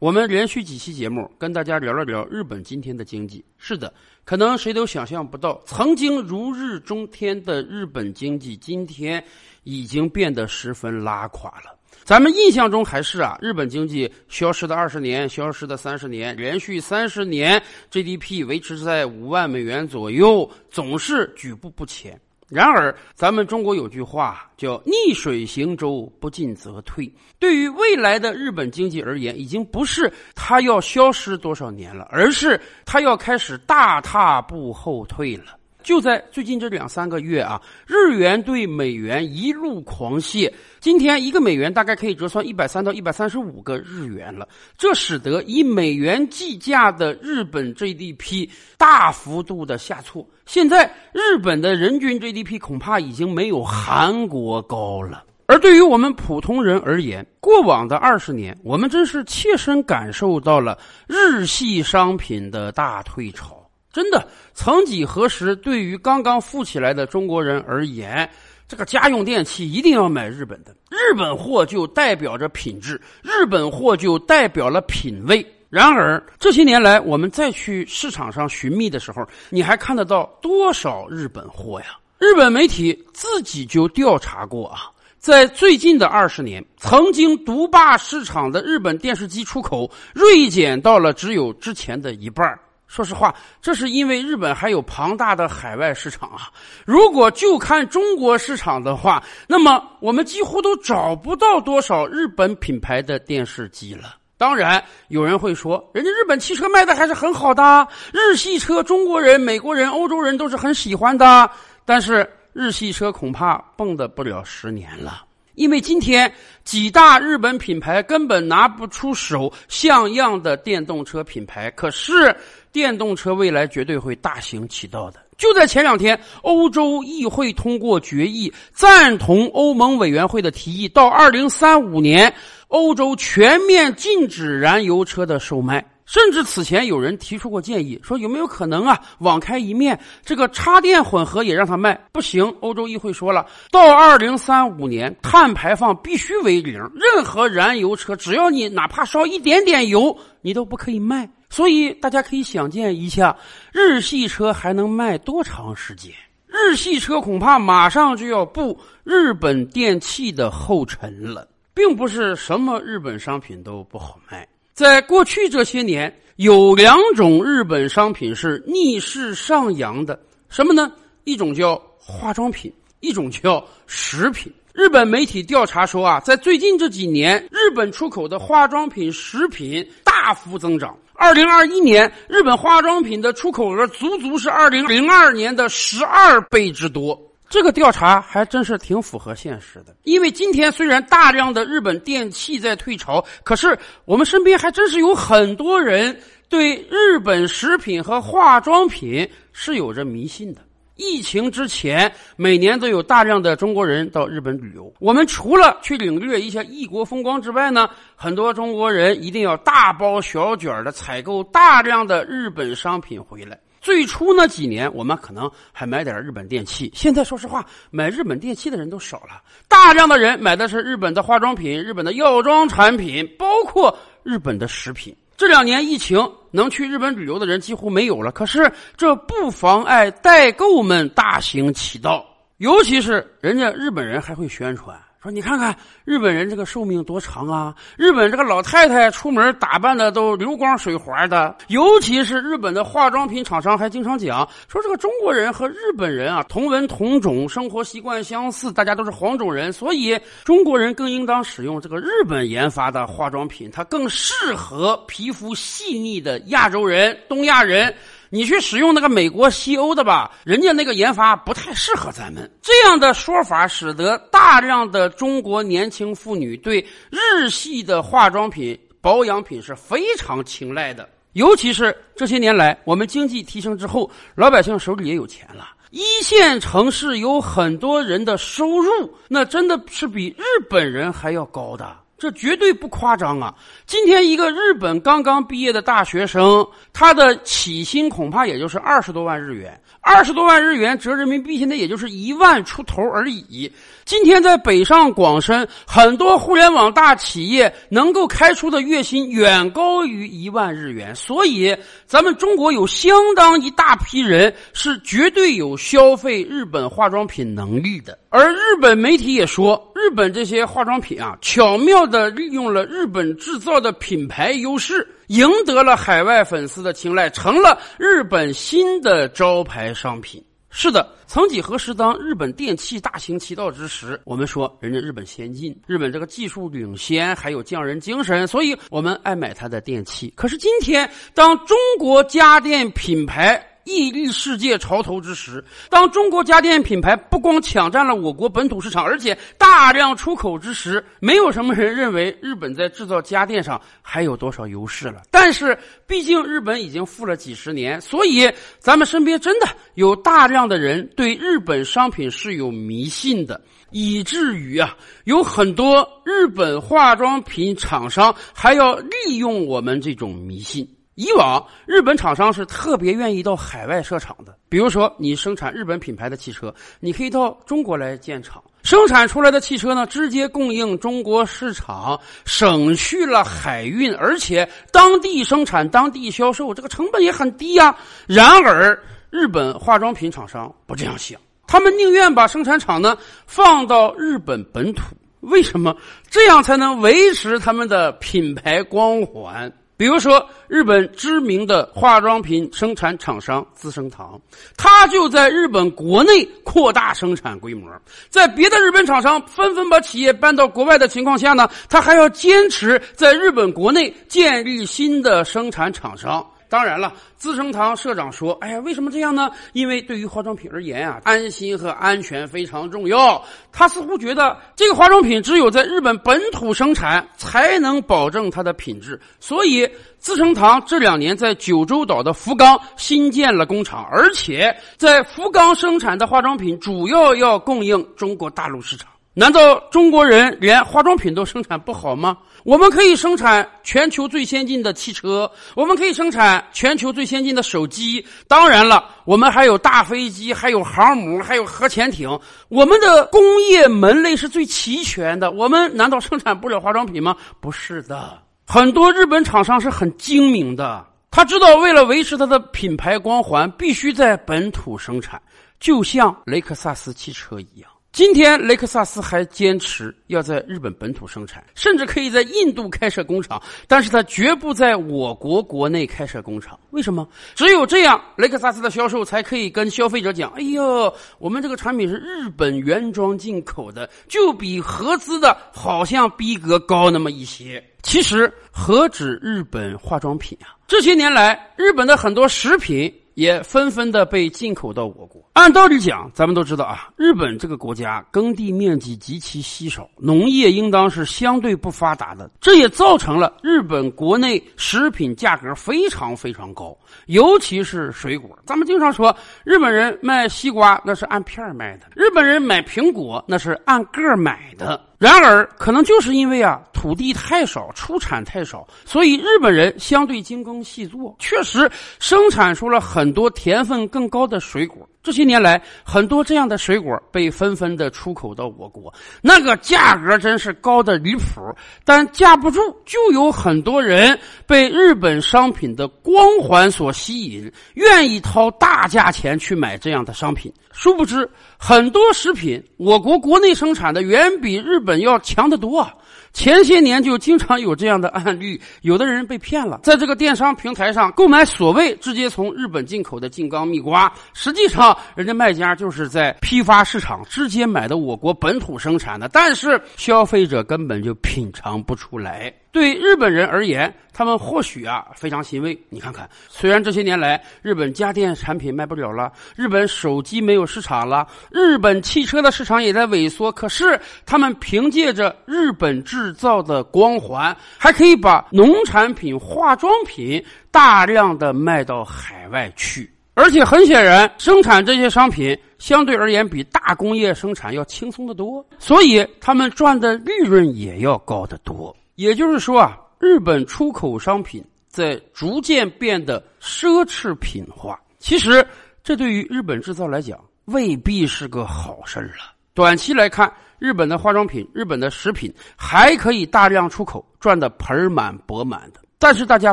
[0.00, 3.44] 我们连续几期节目跟大家聊了聊日本今天的经济。
[3.56, 3.92] 是的，
[4.24, 9.22] 可能谁都想象不到，曾经如日中天的日本经济，今天
[9.64, 11.76] 已经变得十分拉垮了。
[12.04, 17.60] 咱们印象中还是啊，日本经济消失的二十年，消失的三十年，连续三十年
[17.90, 22.16] GDP 维持在五万美元左右，总是举步不前。
[22.48, 27.12] 然而，咱们中国有句话叫“逆水行舟，不进则退”。
[27.38, 35.57] 对于未来的日本经济而言，已经不是它要消失多少年了，而是它要开始大踏步后退了。
[35.88, 44.46] 就在最近这两三个月啊，日元对美元一路狂泻，今天一个美元大概可以折算一百三到一百三十五个日元了。
[44.76, 48.46] 这使得以美元计价的日本 GDP
[48.76, 50.28] 大幅度的下挫。
[50.44, 50.84] 现在
[51.14, 55.24] 日本的人均 GDP 恐怕已经没有韩国高了。
[55.46, 63.57] 而对于我们普通人而言，过往的二十年，我们真是切身感受到了日系商品的大退潮。
[63.92, 68.28] 真的，曾几何时，对于刚刚富起来的中国人而言，
[68.68, 75.44] 这个家用电器一定要买日本的，日本货就代表着品质，日本货就代表了品味。
[75.70, 81.86] 然而这些年来，我们再去市场上寻觅的时候，你还看得到多少日本货呀？
[82.18, 92.58] 日本媒体自己就调查过啊，在最近的二十年，曾经独霸市场的日本电视机出口锐减到了只有之前的一半。
[92.88, 96.50] 说实话，这是因为日本还有庞大的海外市场啊。
[96.86, 104.16] 如果就看中国市场的话，那么我们几乎都找不到多少日本品牌的电视机了。
[104.38, 111.50] 当然，有人会说，人家日本汽车卖的还是很好的，日系车中国人、美国人、欧洲人都是很喜欢的。
[111.84, 115.24] 但是，日系车恐怕蹦跶不了十年了，
[115.56, 121.68] 因为今天几大日本品牌根本拿不出手像样的电动车品牌。
[121.72, 122.32] 可是，
[122.78, 125.18] 电动车未来绝对会大行其道的。
[125.36, 132.32] 就在前两天，欧洲议会通过决议，赞同欧盟委员会的提议，到二零三五年。
[132.68, 141.98] 欧洲全面禁止燃油车的售卖，甚至此前有人提出过建议，说有没有可能啊，网开一面，这个插电混合也让它卖？
[142.12, 151.28] 不行，欧洲议会说了，到二零三五年，碳排放必须为零，任何燃油车只要你哪怕烧一点点油，你都不可以卖。
[151.50, 153.36] 所以大家可以想见一下，
[153.72, 156.12] 日系车还能卖多长时间？
[156.46, 161.48] 日系车恐怕马上就要步日本电器的后尘了。
[161.74, 164.44] 并不是什么日本商品都不好卖。
[164.72, 170.90] 在过去这些年，有两种日本商品是逆势上扬的，什么呢？
[171.22, 174.52] 一种叫化妆品，一种叫食品。
[174.72, 180.96] 日本媒体调查说啊，在最近这几年，日本出口的化妆品、食品大幅增长。
[181.14, 187.20] 二零二一年，日本化妆品的出口额足足是二零零二年的十二倍之多。
[187.50, 196.16] 这个调查还真是挺符合现实的，因为今天虽然大量的日本电器在退潮，可是我们身边还真是有很多人
[196.48, 200.60] 对日本食品和化妆品是有着迷信的。
[200.98, 213.58] 疫情之前，每年都有大量的中国人到日本旅游，我们除了去领略一下异国风光之外呢，很多中国人一定要大包小卷的采购大量的日本商品回来。
[213.80, 216.90] 最初那几年，我们可能还买点日本电器。
[216.92, 225.16] 现在说实话，买日本电器的人都少了，大量的人买的是日本的化妆品、日本的药妆产品，包括日本的食品。
[225.38, 226.18] 这两年疫情，
[226.50, 228.32] 能去日本旅游的人几乎没有了。
[228.32, 232.26] 可是这不妨碍代购们大行其道，
[232.56, 235.00] 尤其是人家日本人还会宣传。
[235.20, 237.74] 说你看看日本人这个寿命多长啊！
[237.96, 257.92] 日本这个老太太出门打扮的都流光水滑的，尤其是日本的化妆品厂商还经常讲说这个中国人和日本人啊同文同种，生活习惯相似，大家都是黄种人，所以中国人更应当使用这个日本研发的化妆品，它更适合皮肤细腻的亚洲人、东亚人。
[258.30, 262.50] 你去使用那个美国西欧的吧，人家那个研发不太适合咱们。
[262.60, 271.08] 这样的说法使得大量的中国年轻妇女对日系的化妆品、保养品是非常青睐的。
[271.32, 275.68] 尤其是这些年来，我们经济提升之后，老百姓手里也有钱了。
[275.90, 278.90] 一线城市有很多人的收入，
[279.26, 281.96] 那真的是比日本人还要高的。
[282.18, 283.54] 这绝对不夸张啊！
[283.86, 289.80] 今天一个日本刚刚毕业的大学生，他的起薪恐怕也就是二十多万日元。
[290.00, 293.70] 二十多万日元折人民币，现在也就是一万出头而已。
[294.04, 301.76] 今天在北上广深，很多互联网大企业能够开出的月薪远高于一万日元，所以
[302.06, 308.18] 咱们中国有相当一大批人是绝对有消费日本化妆品能力的。
[308.30, 315.06] 而日本媒体也说，日本这些化妆品啊，巧妙的利用了日本制造的品牌优势。
[315.26, 320.42] 赢得了海外粉丝的青睐，成了日本新的招牌商品。
[320.70, 330.32] 是的，曾几何时，当日本电器大行其道之时，我们说人家日本先进，日本这个技术领先，还有匠人精神，所以我们爱买它的电器。
[330.36, 345.22] 可是今天，当中国家电品牌，屹立世界潮头之时，当中国家电品牌不光抢占了我国本土市场，而且大量出口之时，没有什么人认为日本在制造家电上还有多少优势了。
[345.30, 345.76] 但是，
[346.06, 353.58] 毕竟日本已经富了几十年，所以咱们身边真的有大量的人对日本商品是有迷信的，
[353.90, 354.94] 以至于啊，
[355.24, 360.86] 有很多日本化妆品厂商还要利用我们这种迷信。
[361.18, 377.96] 以往日本厂商是特别愿意到海外设厂的，比如说你生产日本品牌的汽车，你可以到中国来建厂，生产出来的汽车呢，直接供应中国市场，省去了海运，而且当地生产、当地销售，这个成本也很低呀。
[378.28, 378.96] 然而，
[379.28, 385.02] 日本化妆品厂商不这样想，他们宁愿把生产厂呢放到日本本土，
[385.40, 385.96] 为什么？
[386.30, 389.72] 这样才能维持他们的品牌光环。
[389.98, 394.40] 比如说，日本知名的化妆品生产厂商资生堂，
[394.76, 397.90] 它就在日本国内扩大生产规模。
[398.30, 406.48] 在别的日本厂商纷纷把企业搬到国外的情况下呢，它还要坚持在日本国内建立新的生产厂商。
[406.68, 409.50] 当然了，资生堂社长说：“哎呀，为什么这样呢？
[409.72, 413.42] 因为对于化妆品而言啊，安心和安全非常重要。
[413.72, 419.18] 他似乎觉得这个化妆品只有在日本本土生产，才能保证它的品质。
[419.40, 419.88] 所以，
[420.18, 429.08] 资生堂这两年在九州岛的福冈新建了工厂，而且在福冈生产的化妆品主要要供应中国大陆市场。
[429.38, 438.22] 难道中国人连化妆品都生产不好吗？”我们可以生产全球最先进的汽车，我们可以生产全球最先进的手机。
[438.48, 442.28] 当然了，我们还有大飞机，还有航母，还有核潜艇。
[442.68, 443.40] 我们的工
[443.70, 445.52] 业门类是最齐全的。
[445.52, 447.36] 我们难道生产不了化妆品吗？
[447.60, 455.40] 不是的，很多日本厂商是很精明的，他知道为了维持他的品牌光环，必须在本土生产，
[455.78, 457.88] 就像雷克萨斯汽车一样。
[458.10, 466.76] 今天，雷克萨斯还坚持要在日本本土生产，甚至可以在印度开设工厂，但是它绝不在我国国内开设工厂。
[466.90, 467.28] 为什么？
[467.54, 480.74] 只有这样，雷克萨斯的销售才可以跟消费者讲：“哎呦，我们这个产品是日本原装进口的，就比合资的好像逼格高那么一些。”其实，何止日本化妆品啊？
[480.88, 483.14] 这些年来，日本的很多食品。
[483.38, 485.47] 也纷纷的被进口到我国。
[485.58, 496.96] 按道理讲，咱们都知道啊，日本这个国家耕地面积极其稀少，农业应当是相对不发达的，这也造成了日本国内食品价格非常非常高，
[497.26, 498.56] 尤其是水果。
[498.64, 505.04] 咱们经常说，日本人卖西瓜那是按片卖的，日本人买苹果那是按个买的。
[505.18, 511.90] 然而，可能就是因为啊土地太少，出产太少，所以日本人相对精耕细作，确实
[512.20, 515.04] 生产出了很多甜分更高的水果。
[515.28, 521.60] 这些年来，很多这样的水果被纷纷的出口到我国，那个价格真是高的离谱。
[522.02, 530.72] 但架不住，就有很多人被日本商品的光环所吸引，愿意掏大价钱去买这样的商品。
[530.92, 536.08] 殊不知，很多食品我国国内生产的远比日本要强得多。
[536.52, 552.72] 前些年就经常有这样的案例，有的人被骗了，在这个电商平台上购买所谓直接从日本进口的静冈蜜瓜，实际上人家卖家就是在批发市场直接买的我国本土生产的，但是消费者根本就品尝不出来。
[552.90, 555.98] 对日本人而言，他们或许啊非常欣慰。
[556.08, 573.30] 你看看，虽然这些年来日本家电产品卖不了了，日本手机没有市场了，日本汽车的市场也在萎缩，可是他们凭借着日本制造的光环，还可以把农产品、化妆品大量的卖到海外去。
[573.54, 582.16] 而且很显然，生产这些商品相对而言比大工业生产要轻松得多，所以他们赚的利润也要高得多。
[582.38, 588.16] 也就是说啊，日本出口商品在逐渐变得奢侈品化。
[588.38, 588.86] 其实，
[589.24, 592.72] 这对于日本制造来讲未必是个好事儿了。
[592.94, 599.20] 短期来看，日本的化妆品、日本的食品还可以大量出口，赚得盆满钵满的。
[599.36, 599.92] 但是大家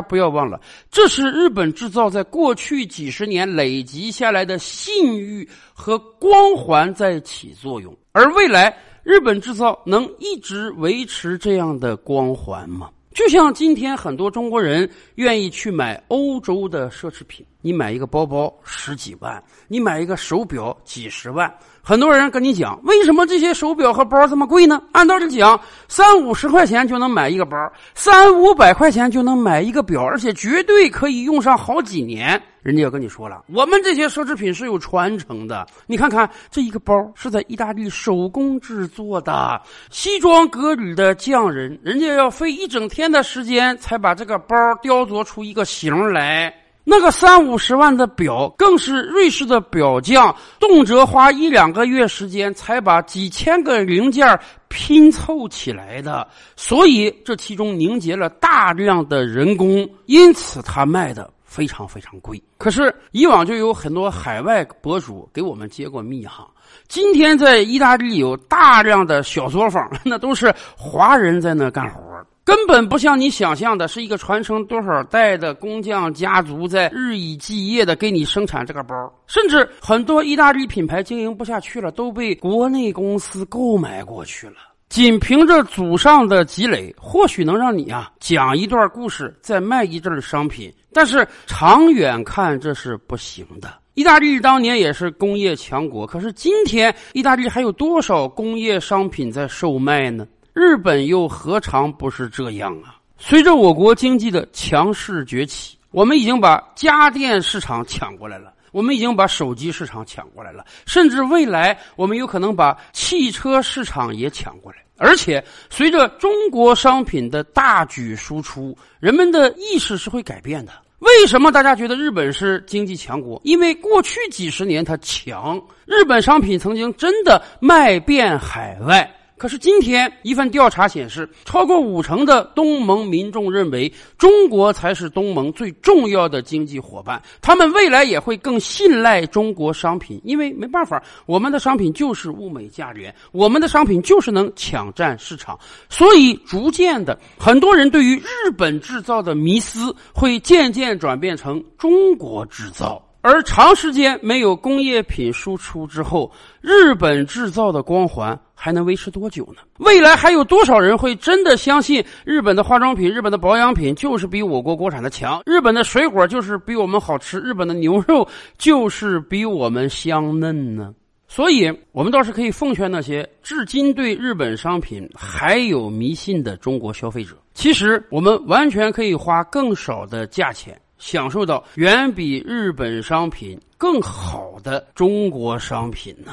[0.00, 7.92] 不要忘了，这是日本制造在过去几十年累积下来的信誉和光环在起作用。
[8.12, 8.76] 而未来，
[9.06, 12.90] 日本制造能一直维持这样的光环吗？
[13.14, 21.48] 就像今天很多中国人愿意去买欧洲的奢侈品，你买一个包包十几万，你买一个手表几十万。
[21.80, 24.82] 很多人跟你讲，为什么这些手表和包这么贵呢？
[24.90, 27.56] 按道理讲，三五十块钱就能买一个包，
[27.94, 32.42] 三五百块钱就能买一个表，而且绝对可以用上好几年。
[32.66, 35.64] 人家要跟你说了，我们这些奢侈品是有传承的。
[35.86, 46.52] 你看看这一个包是在意大利手工制作的，西装革履的匠人，人家要费一整天的时间才把这个包雕琢出一个形来。
[46.82, 62.42] 那个三五十万的表，更是瑞士的表匠动辄花一两个月时间才把几千个零件拼凑起来的，所以这其中凝结了大量的人工，因此他卖的非常非常贵。
[62.58, 66.46] 可是以往就有很多海外博主给我们接过密哈，
[66.88, 72.02] 今天在意大利有大量的小作坊， 那都是华人在那干活。
[72.44, 78.94] 根本不像你想象的，是一个传承多少代的工匠家族在日以继夜的给你生产这个包。
[79.26, 84.54] 甚至很多意大利品牌经营不下去了，都被国内公司购买过去了。
[84.88, 90.72] 仅凭着祖上的积累，或许能让你啊讲一段故事，再卖一阵商品。
[90.92, 93.68] 但是长远看，这是不行的。
[93.94, 100.26] 意大利当年也是工业强国，可是今天意大利还有多少工业商品在售卖呢？
[100.52, 102.96] 日本又何尝不是这样啊？
[103.18, 114.84] 随着我国经济的强势崛起，我们已经把家电市场抢过来了，我们已经把手机市场抢过来了，甚至未来我们有可能把汽车市场也抢过来。
[114.98, 120.72] 而且，随着中国商品的大举输出，人们的意识是会改变的。
[120.98, 123.40] 为什么大家觉得日本是经济强国？
[123.44, 129.10] 因为过去几十年它强，日本商品曾经真的卖遍海外。
[129.38, 145.58] 可是今天一份调查显示，超过五成的东盟民众认为中国才是东盟最重要的经济伙伴，他们未来也会更信赖中国商品，因为没办法，我们的商品就是物美价廉，我们的商品就是能抢占市场，
[145.90, 153.05] 所以逐渐的，很多人对于日本制造的迷思会渐渐转变成中国制造。
[153.26, 156.30] 而长时间没有工业品输出之后，
[156.60, 159.62] 日本制造的光环还能维持多久呢？
[159.78, 165.42] 未来还有多少人会真的相信日本的化妆品、日本的保养品就是比我国国产的强？
[165.44, 167.40] 日本的水果就是比我们好吃？
[167.40, 170.94] 日本的牛肉就是比我们香嫩呢？
[171.26, 180.80] 所以，我们倒是可以奉劝那些至今对日本商品还有迷信的中国消费者，其实我们完全可以花更少的价钱。
[180.98, 186.32] 享受到远比日本商品更好的中国商品呢？